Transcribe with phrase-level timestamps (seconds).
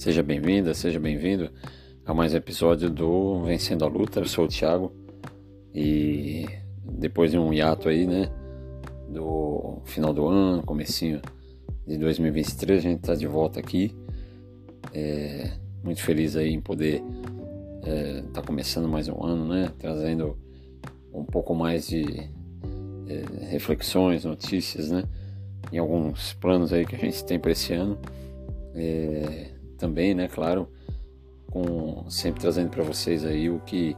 [0.00, 1.50] Seja bem-vinda, seja bem-vindo
[2.06, 4.20] a mais um episódio do Vencendo a Luta.
[4.20, 4.90] Eu sou o Thiago
[5.74, 6.46] e
[6.82, 8.30] depois de um hiato aí, né,
[9.10, 11.20] do final do ano, comecinho
[11.86, 13.94] de 2023, a gente está de volta aqui.
[14.94, 15.52] É,
[15.84, 17.02] muito feliz aí em poder
[17.80, 20.34] estar é, tá começando mais um ano, né, trazendo
[21.12, 22.06] um pouco mais de
[23.06, 25.04] é, reflexões, notícias, né,
[25.70, 27.98] em alguns planos aí que a gente tem para esse ano.
[28.74, 30.68] É, também, né, claro,
[31.50, 33.96] com sempre trazendo para vocês aí o que,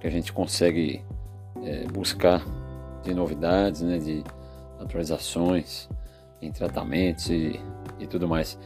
[0.00, 1.02] que a gente consegue
[1.64, 2.44] é, buscar
[3.02, 4.22] de novidades, né, de
[4.78, 5.88] atualizações
[6.40, 7.58] em tratamentos e,
[7.98, 8.58] e tudo mais.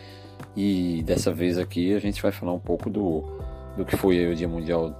[0.56, 3.22] E dessa vez aqui a gente vai falar um pouco do,
[3.76, 4.94] do que foi o Dia Mundial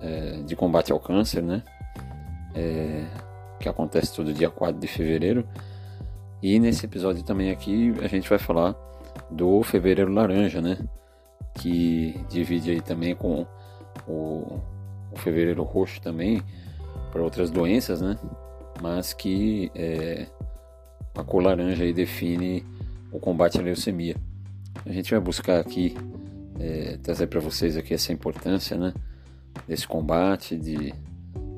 [0.00, 1.62] é, de Combate ao Câncer, né?
[2.54, 3.06] É,
[3.58, 5.48] que acontece todo dia 4 de fevereiro.
[6.42, 8.76] E nesse episódio também aqui a gente vai falar
[9.30, 10.78] do Fevereiro Laranja, né?
[11.54, 13.46] Que divide aí também com
[14.06, 14.60] o,
[15.10, 16.42] o Fevereiro Roxo também
[17.10, 18.16] para outras doenças, né?
[18.80, 20.26] Mas que é,
[21.14, 22.64] a cor laranja aí define
[23.12, 24.16] o combate à leucemia.
[24.84, 25.94] A gente vai buscar aqui
[26.58, 28.94] é, trazer para vocês aqui essa importância, né?
[29.68, 30.94] Desse combate, de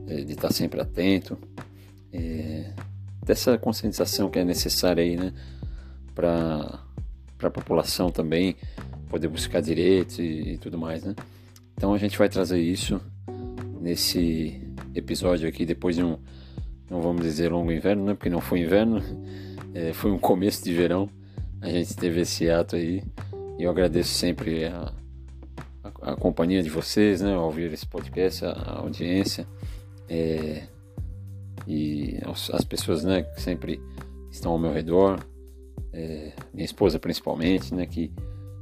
[0.06, 1.38] é, de estar tá sempre atento,
[2.12, 2.72] é,
[3.24, 5.32] dessa conscientização que é necessária aí, né?
[6.14, 6.83] Para
[7.38, 8.56] para a população também
[9.08, 11.14] poder buscar direitos e, e, tudo mais, né?
[11.76, 13.00] Então a gente vai trazer isso
[13.80, 14.60] nesse
[14.94, 16.18] episódio aqui depois de um,
[16.90, 18.14] não vamos dizer longo inverno, né?
[18.14, 19.02] Porque não foi inverno,
[19.74, 21.08] é, foi um começo de verão.
[21.60, 23.02] A gente teve esse ato aí
[23.58, 24.92] e eu agradeço sempre a,
[25.82, 27.34] a, a companhia de vocês, né?
[27.34, 29.46] Ao ouvir esse podcast, a, a audiência
[30.08, 30.64] é,
[31.66, 33.22] e as, as pessoas, né?
[33.22, 33.80] Que sempre
[34.30, 35.24] estão ao meu redor
[35.94, 38.12] é, minha esposa principalmente, né, que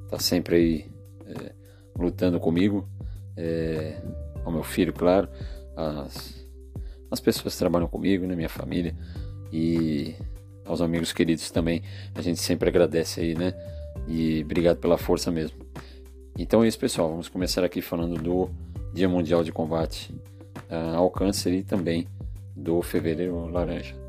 [0.05, 0.87] está sempre aí
[1.27, 1.53] é,
[1.99, 2.87] lutando comigo,
[3.37, 4.01] é,
[4.45, 5.29] ao meu filho, claro,
[5.75, 6.47] as,
[7.11, 8.95] as pessoas que trabalham comigo, né, minha família.
[9.51, 10.15] E
[10.65, 11.83] aos amigos queridos também,
[12.15, 13.55] a gente sempre agradece aí, né,
[14.07, 15.59] e obrigado pela força mesmo.
[16.39, 18.51] Então é isso, pessoal, vamos começar aqui falando do
[18.93, 20.15] Dia Mundial de Combate
[20.71, 22.07] uh, ao Câncer e também
[22.57, 24.02] do Fevereiro Laranja.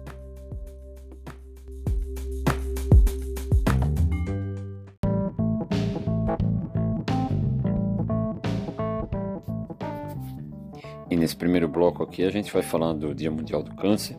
[11.09, 14.17] E nesse primeiro bloco aqui a gente vai falar do Dia Mundial do Câncer,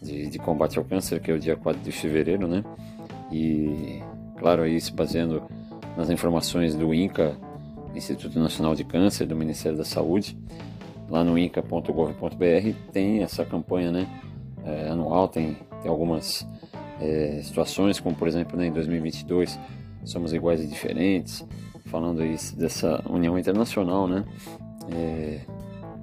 [0.00, 2.62] de, de, combate ao câncer, que é o dia 4 de fevereiro, né?
[3.32, 4.00] E,
[4.38, 5.42] claro, aí se baseando
[5.96, 7.36] nas informações do INCA,
[7.94, 10.36] Instituto Nacional de Câncer, do Ministério da Saúde,
[11.08, 14.06] lá no inca.gov.br tem essa campanha, né?
[14.64, 16.46] É, anual, tem, tem algumas
[17.00, 19.58] é, situações, como por exemplo, né, em 2022,
[20.04, 21.46] Somos Iguais e Diferentes,
[21.86, 24.24] falando aí dessa união internacional, né?
[24.92, 25.40] É,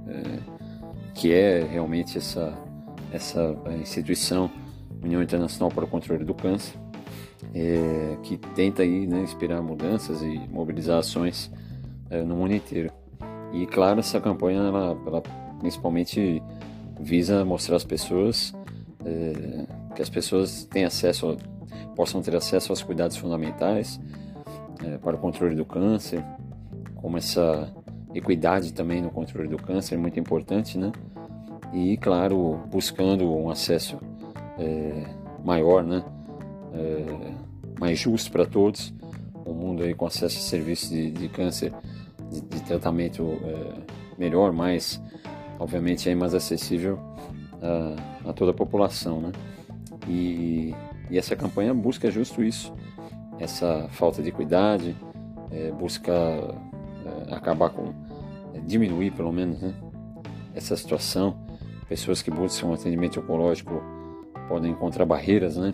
[0.07, 0.39] é,
[1.13, 2.53] que é realmente essa,
[3.11, 4.49] essa instituição,
[5.03, 6.75] União Internacional para o Controle do Câncer,
[7.53, 11.51] é, que tenta aí, né, inspirar mudanças e mobilizar ações
[12.09, 12.91] é, no mundo inteiro.
[13.51, 15.21] E claro, essa campanha ela, ela
[15.59, 16.41] principalmente
[16.99, 18.53] visa mostrar às pessoas
[19.05, 21.37] é, que as pessoas têm acesso,
[21.95, 23.99] possam ter acesso aos cuidados fundamentais
[24.83, 26.23] é, para o controle do câncer,
[26.95, 27.71] como essa
[28.13, 30.91] equidade também no controle do câncer, muito importante, né?
[31.73, 33.97] E, claro, buscando um acesso
[34.57, 35.05] é,
[35.43, 36.03] maior, né?
[36.73, 37.31] É,
[37.79, 38.93] mais justo para todos,
[39.45, 41.73] um mundo aí com acesso a serviços de, de câncer,
[42.29, 43.73] de, de tratamento é,
[44.17, 45.01] melhor, mais,
[45.59, 46.99] obviamente, aí mais acessível
[47.61, 49.31] a, a toda a população, né?
[50.07, 50.73] E,
[51.09, 52.73] e, essa campanha busca justo isso,
[53.39, 54.95] essa falta de equidade,
[55.51, 56.11] é, busca
[57.35, 57.93] acabar com,
[58.53, 59.73] é, diminuir pelo menos, né,
[60.53, 61.35] essa situação.
[61.87, 63.81] Pessoas que buscam um atendimento oncológico
[64.47, 65.73] podem encontrar barreiras, né?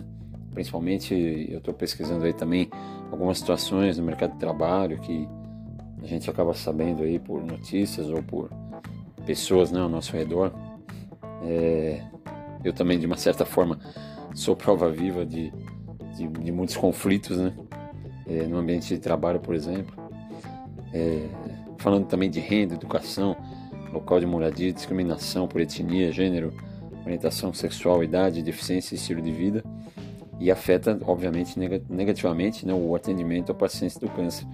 [0.52, 1.14] Principalmente,
[1.48, 2.68] eu estou pesquisando aí também
[3.12, 5.28] algumas situações no mercado de trabalho que
[6.02, 8.50] a gente acaba sabendo aí por notícias ou por
[9.24, 10.52] pessoas né, ao nosso redor.
[11.42, 12.02] É,
[12.64, 13.78] eu também, de uma certa forma,
[14.34, 15.52] sou prova viva de,
[16.16, 17.54] de, de muitos conflitos, né?
[18.26, 20.08] É, no ambiente de trabalho, por exemplo
[20.92, 21.28] é,
[21.78, 23.36] falando também de renda, educação,
[23.92, 26.52] local de moradia, discriminação por etnia, gênero,
[27.04, 29.64] orientação sexual, idade, deficiência e estilo de vida,
[30.38, 31.58] e afeta, obviamente,
[31.88, 34.46] negativamente né, o atendimento ao paciente do câncer.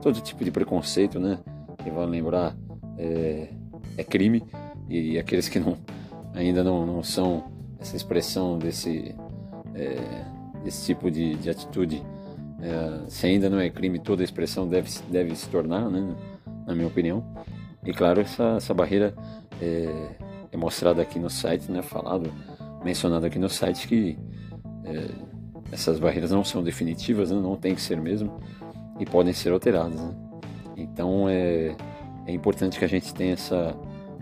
[0.00, 1.38] Todo tipo de preconceito, né,
[1.82, 2.56] que vale lembrar,
[2.96, 3.48] é,
[3.96, 4.42] é crime,
[4.88, 5.76] e aqueles que não,
[6.34, 7.44] ainda não, não são
[7.78, 9.14] essa expressão desse,
[9.74, 9.98] é,
[10.64, 12.02] desse tipo de, de atitude
[12.60, 16.16] É, se ainda não é crime, toda expressão deve, deve se tornar, né,
[16.68, 17.24] na minha opinião.
[17.82, 19.14] E claro, essa, essa barreira
[19.60, 20.10] é,
[20.52, 22.30] é mostrada aqui no site, né, falado,
[22.84, 24.18] mencionado aqui no site que
[24.84, 25.08] é,
[25.72, 28.38] essas barreiras não são definitivas, né, não tem que ser mesmo,
[29.00, 29.98] e podem ser alteradas.
[29.98, 30.14] Né?
[30.76, 31.74] Então é,
[32.26, 33.74] é importante que a gente tenha essa,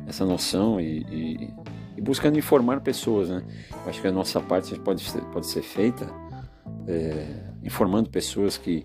[0.06, 1.54] essa noção e, e,
[1.96, 3.28] e buscando informar pessoas.
[3.28, 3.42] Né?
[3.72, 6.06] Eu acho que a nossa parte pode ser, pode ser feita
[6.87, 7.26] é,
[7.64, 8.84] informando pessoas que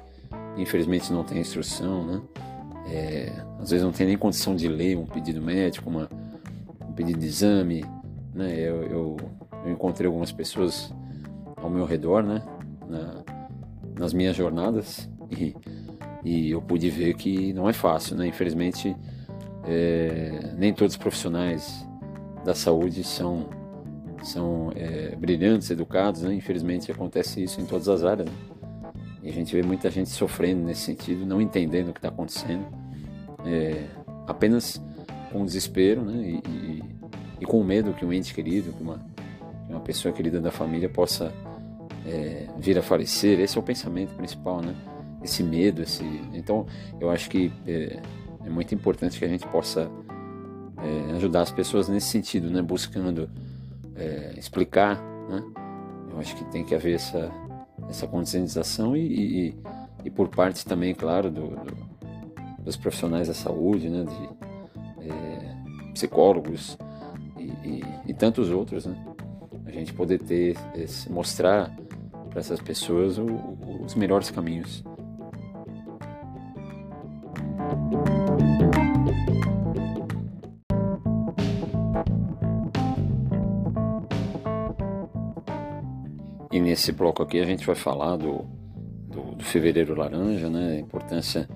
[0.58, 2.22] infelizmente não têm instrução, né?
[2.88, 6.10] É, às vezes não tem nem condição de ler um pedido médico, uma,
[6.88, 7.86] um pedido de exame.
[8.34, 8.54] Né?
[8.60, 9.18] Eu, eu,
[9.66, 10.94] eu encontrei algumas pessoas
[11.58, 12.42] ao meu redor, né?
[12.88, 13.24] Na,
[13.98, 15.56] nas minhas jornadas e,
[16.24, 18.28] e eu pude ver que não é fácil, né?
[18.28, 18.96] Infelizmente,
[19.66, 21.88] é, nem todos os profissionais
[22.44, 23.50] da saúde são
[24.24, 26.34] são é, brilhantes, educados, né?
[26.34, 28.30] Infelizmente acontece isso em todas as áreas.
[28.30, 28.36] Né?
[29.24, 32.66] E a gente vê muita gente sofrendo nesse sentido, não entendendo o que está acontecendo,
[33.46, 33.86] é,
[34.28, 34.82] apenas
[35.32, 36.22] com desespero, né?
[36.24, 36.84] E, e,
[37.42, 38.98] e, com medo que um ente querido, que uma,
[39.66, 41.32] que uma pessoa querida da família possa
[42.06, 43.40] é, vir a falecer.
[43.40, 44.76] Esse é o pensamento principal, né?
[45.24, 46.04] Esse medo, esse.
[46.34, 46.66] Então,
[47.00, 48.00] eu acho que é,
[48.44, 49.90] é muito importante que a gente possa
[50.78, 52.62] é, ajudar as pessoas nesse sentido, né?
[52.62, 53.30] Buscando
[53.96, 55.44] é, explicar, né?
[56.12, 57.32] Eu acho que tem que haver essa,
[57.92, 59.56] essa conscientização e, e,
[60.06, 61.78] e por parte também, claro, do, do,
[62.64, 64.06] dos profissionais da saúde, né?
[64.06, 66.78] De é, psicólogos
[67.38, 68.96] e, e, tantos outros, né?
[69.66, 71.76] A gente poder ter, esse, mostrar
[72.30, 73.28] para essas pessoas o,
[73.84, 74.84] os melhores caminhos.
[86.72, 88.46] Nesse bloco aqui a gente vai falar do,
[89.10, 90.78] do, do fevereiro laranja, né?
[90.78, 91.48] A importância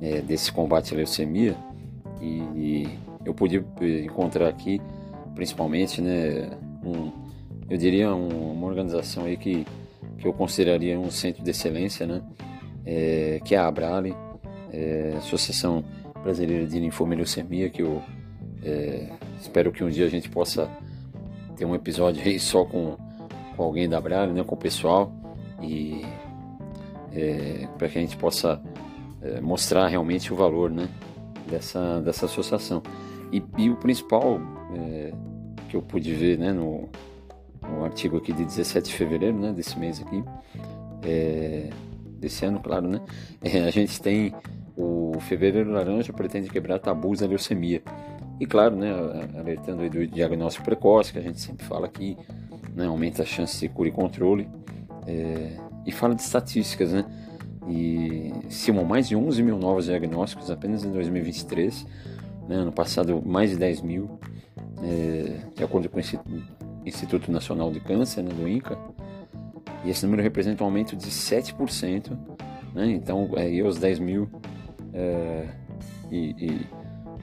[0.00, 1.56] é, desse combate à leucemia.
[2.20, 3.64] E, e, eu pude
[4.04, 4.80] encontrar aqui,
[5.34, 6.50] principalmente, né?
[6.84, 7.10] Um,
[7.68, 9.66] eu diria um, uma organização aí que,
[10.18, 12.22] que eu consideraria um centro de excelência, né?
[12.86, 14.14] É, que é a Abrale,
[14.72, 15.82] é, Associação
[16.22, 18.00] Brasileira de Linfomeleucemia, que eu
[18.62, 19.08] é,
[19.40, 20.70] espero que um dia a gente possa
[21.56, 22.96] ter um episódio aí só com
[23.56, 25.12] com alguém da Brale, né, com o pessoal,
[25.62, 26.04] e
[27.12, 28.60] é, para que a gente possa
[29.22, 30.88] é, mostrar realmente o valor né,
[31.48, 32.82] dessa, dessa associação.
[33.32, 34.40] E, e o principal
[34.76, 35.12] é,
[35.68, 36.88] que eu pude ver né, no,
[37.62, 40.22] no, artigo aqui de 17 de fevereiro né, desse mês aqui,
[41.02, 41.70] é,
[42.18, 43.00] desse ano, claro, né,
[43.42, 44.34] é, a gente tem
[44.76, 47.82] o Fevereiro Laranja pretende quebrar tabus da leucemia.
[48.40, 48.90] E claro, né,
[49.38, 52.16] alertando do diagnóstico precoce, que a gente sempre fala aqui,
[52.74, 54.48] né, aumenta a chance de cura e controle.
[55.06, 55.56] É,
[55.86, 57.04] e fala de estatísticas, né?
[57.68, 61.86] E estimam mais de 11 mil novos diagnósticos apenas em 2023.
[62.48, 62.56] Né?
[62.56, 64.18] Ano passado, mais de 10 mil,
[64.82, 66.02] é, de acordo com o
[66.84, 68.78] Instituto Nacional de Câncer, né, do INCA.
[69.84, 72.16] E esse número representa um aumento de 7%.
[72.74, 72.90] Né?
[72.90, 74.28] Então, é, os 10 mil
[74.92, 75.46] é,
[76.10, 76.66] e, e,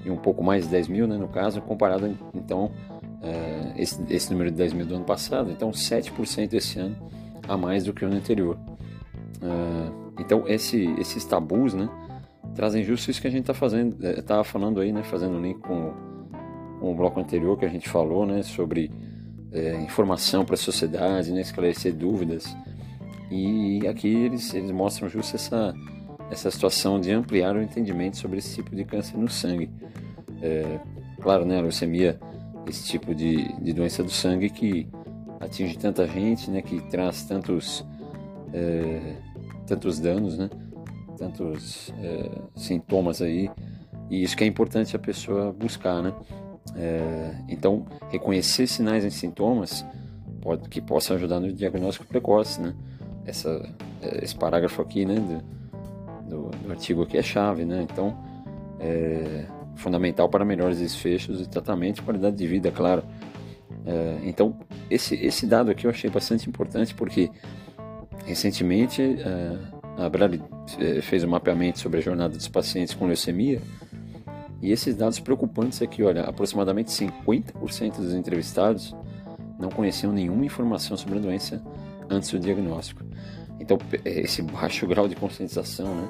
[0.05, 2.71] e, um pouco mais de 10 mil, né, no caso, comparado então
[3.21, 6.95] é, esse, esse número de 10 mil do ano passado, então 7% esse ano
[7.47, 8.57] a mais do que o ano anterior.
[9.41, 11.89] É, então esse, esses tabus, né,
[12.55, 15.41] trazem justo isso que a gente está fazendo, estava é, falando aí, né, fazendo um
[15.41, 15.93] link com,
[16.79, 18.91] com, o bloco anterior que a gente falou, né, sobre
[19.51, 22.55] é, informação para a sociedade, né, esclarecer dúvidas.
[23.29, 25.73] E aqui eles, eles mostram justo essa,
[26.29, 29.69] essa situação de ampliar o entendimento sobre esse tipo de câncer no sangue.
[30.41, 30.79] É,
[31.21, 32.19] claro, né, a leucemia
[32.67, 34.87] esse tipo de, de doença do sangue que
[35.39, 37.85] atinge tanta gente, né, que traz tantos,
[38.53, 39.15] é,
[39.65, 40.49] tantos danos, né,
[41.17, 43.49] tantos é, sintomas aí,
[44.09, 46.13] e isso que é importante a pessoa buscar, né.
[46.75, 49.85] É, então, reconhecer sinais e sintomas
[50.41, 52.75] pode, que possa ajudar no diagnóstico precoce, né.
[53.25, 53.67] Essa,
[54.01, 57.85] é, esse parágrafo aqui, né, do, do, do artigo aqui é chave, né.
[57.89, 58.15] Então,
[58.79, 63.03] é, fundamental para melhores desfechos e tratamento e qualidade de vida, claro.
[63.85, 64.55] É, então,
[64.89, 67.29] esse, esse dado aqui eu achei bastante importante porque
[68.25, 69.57] recentemente é,
[69.97, 70.41] a Brale
[70.79, 73.61] é, fez um mapeamento sobre a jornada dos pacientes com leucemia
[74.61, 78.95] e esses dados preocupantes aqui, olha, aproximadamente 50% dos entrevistados
[79.59, 81.61] não conheciam nenhuma informação sobre a doença
[82.09, 83.03] antes do diagnóstico.
[83.59, 86.09] Então, é, esse baixo grau de conscientização, né?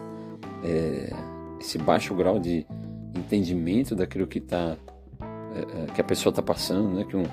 [0.63, 1.13] É,
[1.59, 2.65] esse baixo grau de,
[3.15, 4.77] entendimento daquilo que tá
[5.53, 7.03] é, é, que a pessoa está passando, né?
[7.03, 7.23] Que um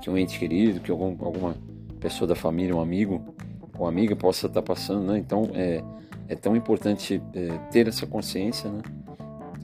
[0.00, 1.56] que um ente querido, que algum, alguma
[1.98, 3.34] pessoa da família, um amigo
[3.78, 5.18] ou amiga possa estar passando, né?
[5.18, 5.82] Então é,
[6.28, 8.82] é tão importante é, ter essa consciência, né?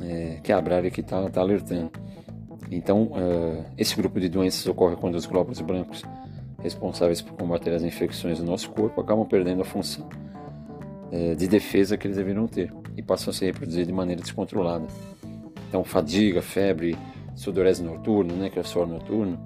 [0.00, 1.90] É, que a Abrari aqui está tá alertando.
[2.70, 6.02] Então, uh, esse grupo de doenças ocorre quando os glóbulos brancos
[6.62, 10.08] responsáveis por combater as infecções do nosso corpo acabam perdendo a função
[11.12, 14.86] uh, de defesa que eles deveriam ter e passam a se reproduzir de maneira descontrolada.
[15.72, 16.94] Então, fadiga, febre,
[17.34, 19.40] sudorese noturno, né, que é o suor noturno,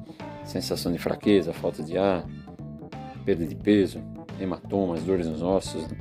[0.44, 2.26] sensação de fraqueza, falta de ar,
[3.24, 4.02] perda de peso,
[4.40, 5.86] hematomas, dores nos ossos.
[5.86, 5.96] Né?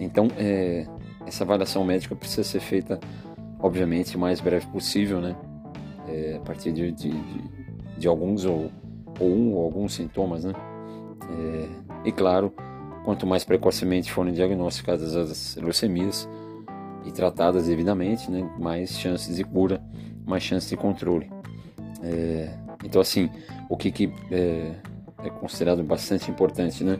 [0.00, 0.88] Então, é,
[1.24, 2.98] essa avaliação médica precisa ser feita,
[3.60, 5.36] obviamente, o mais breve possível, né?
[6.08, 7.12] É, a partir de, de,
[7.96, 8.72] de, alguns ou,
[9.20, 10.52] ou um ou alguns sintomas, né?
[11.30, 12.52] É, e claro,
[13.04, 16.28] quanto mais precocemente forem diagnosticadas as leucemias
[17.04, 18.48] e tratadas devidamente, né?
[18.58, 19.82] Mais chances de cura,
[20.26, 21.30] mais chances de controle.
[22.02, 22.50] É,
[22.84, 23.30] então, assim,
[23.68, 24.72] o que, que é,
[25.24, 26.98] é considerado bastante importante, né?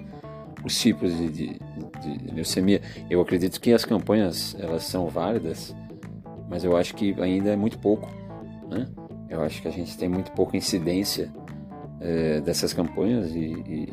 [0.64, 2.80] Os tipos de, de, de, leucemia.
[3.11, 5.75] Eu acredito que as campanhas elas são válidas,
[6.49, 8.08] mas eu acho que ainda é muito pouco,
[8.70, 8.87] né?
[9.28, 11.30] Eu acho que a gente tem muito pouca incidência
[12.00, 13.92] é, dessas campanhas e, e,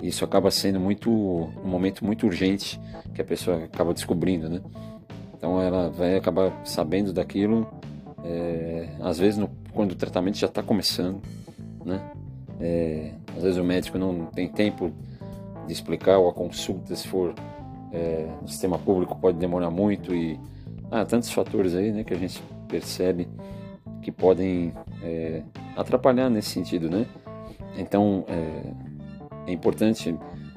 [0.00, 2.80] isso acaba sendo muito um momento muito urgente
[3.12, 4.62] que a pessoa acaba descobrindo, né?
[5.38, 7.66] Então ela vai acabar sabendo daquilo,
[8.24, 11.22] é, às vezes no, quando o tratamento já está começando,
[11.84, 12.10] né?
[12.60, 14.90] É, às vezes o médico não tem tempo
[15.64, 17.32] de explicar ou a consulta, se for
[17.92, 20.38] é, no sistema público, pode demorar muito e
[20.90, 23.28] há ah, tantos fatores aí, né, que a gente percebe
[24.02, 24.72] que podem
[25.04, 25.42] é,
[25.76, 27.06] atrapalhar nesse sentido, né?
[27.76, 30.16] Então é, é importante,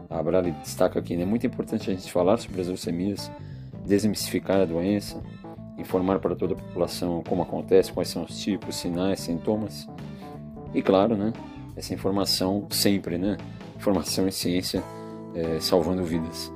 [0.10, 1.22] a Abrali destaca aqui, né?
[1.22, 3.32] É muito importante a gente falar sobre as leucemias,
[3.86, 5.22] desmistificar a doença,
[5.78, 9.88] informar para toda a população como acontece, quais são os tipos, sinais, sintomas
[10.74, 11.34] e claro, né?
[11.76, 13.38] Essa informação sempre, né?
[13.76, 14.84] Informação e ciência
[15.34, 16.52] é, salvando vidas.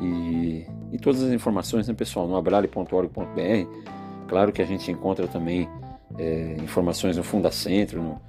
[0.00, 3.18] E, e todas as informações, né, pessoal, no abrale.org.br.
[4.28, 5.68] Claro que a gente encontra também
[6.18, 8.20] é, informações no Fundacentro, no,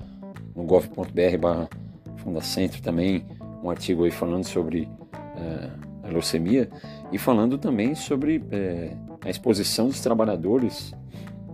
[0.55, 1.69] no gov.br barra
[2.17, 3.25] Fundacentro também,
[3.63, 4.89] um artigo aí falando sobre
[5.37, 6.69] é, a leucemia
[7.11, 8.91] e falando também sobre é,
[9.23, 10.93] a exposição dos trabalhadores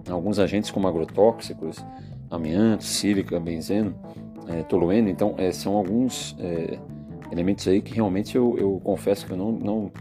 [0.07, 1.83] a alguns agentes como agrotóxicos,
[2.29, 3.95] amianto, sílica, benzeno,
[4.47, 5.09] é, tolueno.
[5.09, 6.77] Então, é, são alguns é,
[7.31, 9.91] elementos aí que realmente eu, eu confesso que eu não, não,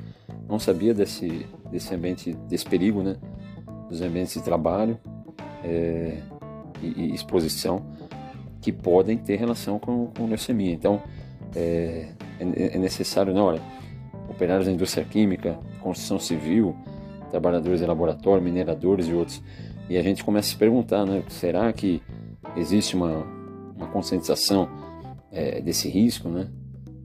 [0.49, 3.17] não sabia desse, desse ambiente, desse perigo, né?
[3.89, 4.99] Dos ambientes de trabalho
[5.63, 6.19] é,
[6.83, 7.85] e, e, exposição
[8.61, 10.73] que podem ter relação com, com leucemia.
[10.73, 11.03] Então,
[11.55, 12.09] é,
[12.41, 13.61] é, é necessário, na hora,
[14.29, 16.75] operários da indústria química, construção civil,
[17.31, 19.43] trabalhadores de laboratório, mineradores e outros.
[19.89, 21.23] E a gente começa a se perguntar, né?
[21.29, 22.03] Será que
[22.57, 23.25] existe uma,
[23.77, 24.69] uma conscientização
[25.31, 26.49] é, desse risco, né?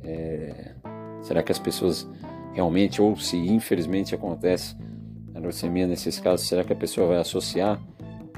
[0.04, 0.76] É,
[1.22, 2.08] será que as pessoas
[2.54, 4.76] realmente, ou se infelizmente acontece
[5.36, 7.80] a leucemia nesses casos, será que a pessoa vai associar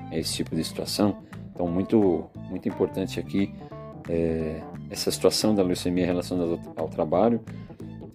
[0.10, 1.18] a esse tipo de situação?
[1.54, 3.54] Então, muito, muito importante aqui
[4.10, 7.42] é, essa situação da leucemia ao, ao trabalho,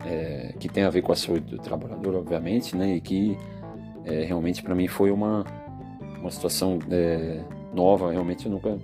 [0.04, 2.96] é, que tem a ver com a saúde do trabalhador, obviamente, né?
[2.96, 3.36] E que
[4.06, 5.44] é, realmente para mim foi uma,
[6.20, 7.40] uma situação é,
[7.74, 8.78] nova, realmente eu nunca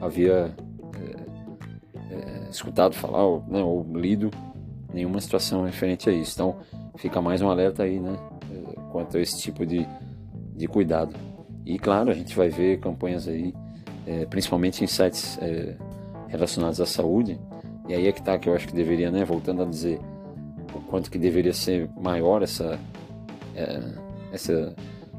[0.00, 0.54] havia
[2.10, 4.30] é, é, escutado falar ou, né, ou, lido
[4.92, 6.34] nenhuma situação referente a isso.
[6.34, 6.56] Então
[6.96, 8.18] fica mais um alerta aí, né,
[8.52, 9.86] é, quanto a esse tipo de,
[10.54, 11.14] de cuidado.
[11.64, 13.52] E claro, a gente vai ver campanhas aí,
[14.30, 15.36] principalmente em sites
[16.28, 17.40] relacionados à saúde.
[17.88, 19.98] E aí é que tá que eu acho que deveria, né, voltando a dizer
[20.88, 22.78] quanto que deveria ser maior essa
[24.32, 24.74] essa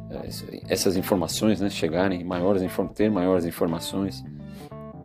[0.10, 2.64] é, essas informações né, chegarem, maiores,
[2.96, 4.24] ter maiores informações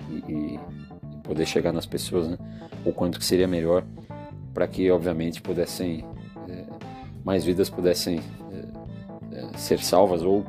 [0.09, 0.61] e, e,
[1.25, 2.39] poder chegar nas pessoas né,
[2.85, 3.85] o quanto que seria melhor
[4.55, 6.05] para que, obviamente, pudessem
[6.49, 6.65] é,
[7.25, 8.21] mais vidas pudessem
[8.53, 10.45] é, é, ser salvas ou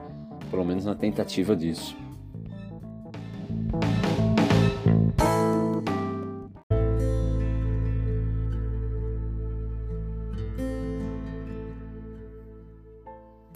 [0.51, 1.97] pelo menos na tentativa disso.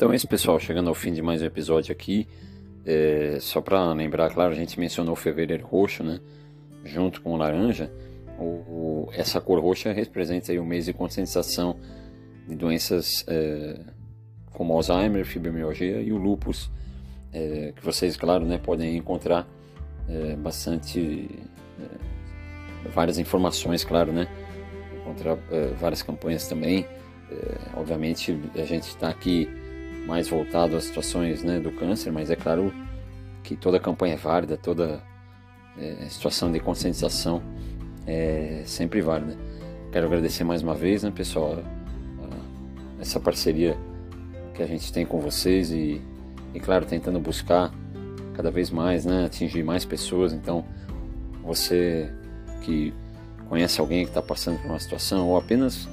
[0.07, 0.57] Então é isso, pessoal.
[0.57, 2.29] Chegando ao fim de mais um episódio aqui.
[2.85, 6.21] É, só para lembrar, claro, a gente mencionou o fevereiro roxo, né?
[6.85, 7.91] Junto com o laranja.
[8.39, 11.75] O, o, essa cor roxa representa aí o mês de conscientização
[12.47, 13.81] de doenças é,
[14.53, 16.71] como Alzheimer, fibromialgia e o lupus,
[17.33, 19.45] é, que vocês, claro, né, podem encontrar
[20.07, 21.29] é, bastante
[21.81, 24.25] é, várias informações, claro, né?
[25.01, 26.85] Encontrar é, várias campanhas também.
[27.75, 29.49] obviamente, a gente está aqui
[30.07, 32.73] mais voltado às situações né, do câncer, mas é claro
[33.43, 35.03] que toda campanha é válida, toda
[35.77, 37.43] é, situação de conscientização
[38.05, 39.37] é sempre válida.
[39.91, 41.61] quero agradecer mais uma vez, né, pessoal,
[42.99, 43.77] essa parceria
[44.53, 46.01] que a gente tem com vocês e,
[46.53, 47.71] e claro, tentando buscar
[48.33, 50.33] cada vez mais, né, atingir mais pessoas.
[50.33, 50.65] Então,
[51.43, 52.11] você
[52.61, 52.93] que
[53.47, 55.87] conhece alguém que está passando por uma situação ou apenas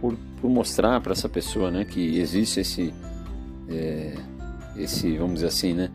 [0.00, 2.92] por, por mostrar para essa pessoa, né, que existe esse,
[3.68, 4.14] é,
[4.76, 5.90] esse, vamos dizer assim, né,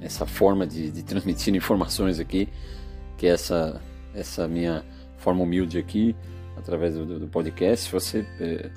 [0.00, 2.48] essa forma de, de transmitir informações aqui,
[3.16, 3.80] que é essa,
[4.14, 4.84] essa minha
[5.18, 6.16] forma humilde aqui,
[6.56, 7.90] através do, do podcast.
[7.92, 8.70] Você, é,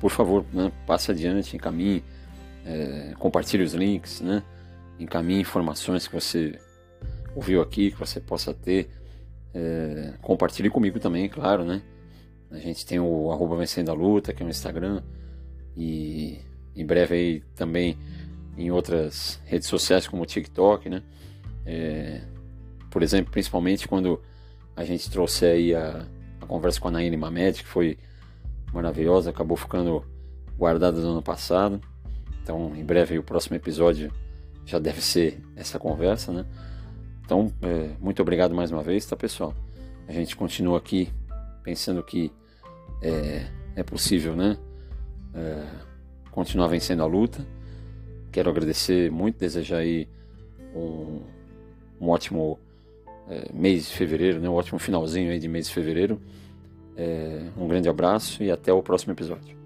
[0.00, 2.04] por favor, né, passe adiante, encaminhe,
[2.64, 4.42] é, compartilhe os links, né,
[4.98, 6.58] encaminhe informações que você
[7.34, 8.90] ouviu aqui, que você possa ter.
[9.54, 11.82] É, compartilhe comigo também, claro, né?
[12.50, 15.02] A gente tem o arroba Vencendo a Luta, que é o Instagram,
[15.76, 16.40] e
[16.74, 17.98] em breve aí também
[18.56, 21.02] em outras redes sociais como o TikTok, né?
[21.64, 22.22] É,
[22.90, 24.20] por exemplo, principalmente quando
[24.76, 26.06] a gente trouxe aí a,
[26.40, 27.98] a conversa com a Naine Mamed, que foi
[28.72, 30.04] maravilhosa, acabou ficando
[30.56, 31.80] guardada no ano passado.
[32.42, 34.12] Então, em breve o próximo episódio
[34.64, 36.44] já deve ser essa conversa, né?
[37.24, 39.54] Então, é, muito obrigado mais uma vez, tá, pessoal?
[40.06, 41.10] A gente continua aqui
[41.62, 42.32] pensando que
[43.00, 44.58] é, é possível, né?
[45.34, 45.64] É,
[46.32, 47.46] continuar vencendo a luta.
[48.32, 50.08] Quero agradecer muito, desejar aí
[50.74, 51.20] um,
[52.00, 52.58] um ótimo
[53.28, 54.48] é, mês de fevereiro, né?
[54.48, 56.20] um ótimo finalzinho aí de mês de fevereiro.
[56.96, 59.61] É, um grande abraço e até o próximo episódio.